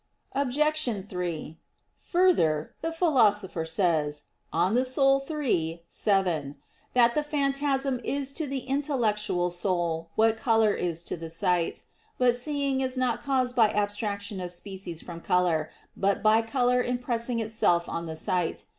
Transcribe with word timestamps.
Obj. 0.33 1.05
3: 1.07 1.57
Further, 1.95 2.73
the 2.81 2.91
Philosopher 2.91 3.63
says 3.65 4.23
(De 4.51 4.57
Anima 4.57 5.19
iii, 5.37 5.83
7) 5.87 6.55
that 6.95 7.13
the 7.13 7.21
phantasm 7.21 8.01
is 8.03 8.31
to 8.31 8.47
the 8.47 8.61
intellectual 8.61 9.51
soul 9.51 10.09
what 10.15 10.37
color 10.39 10.73
is 10.73 11.03
to 11.03 11.15
the 11.15 11.29
sight. 11.29 11.83
But 12.17 12.35
seeing 12.35 12.81
is 12.81 12.97
not 12.97 13.21
caused 13.21 13.55
by 13.55 13.69
abstraction 13.69 14.39
of 14.41 14.51
species 14.51 15.03
from 15.03 15.21
color, 15.21 15.69
but 15.95 16.23
by 16.23 16.41
color 16.41 16.81
impressing 16.81 17.37
itself 17.39 17.87
on 17.87 18.07
the 18.07 18.15
sight. 18.15 18.65